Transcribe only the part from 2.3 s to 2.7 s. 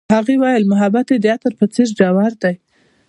دی.